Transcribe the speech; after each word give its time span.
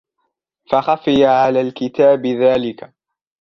فَخَفِيَ 0.71 1.25
عَلَى 1.25 1.61
الْكَاتِبِ 1.61 2.25
ذَلِكَ 2.25 2.93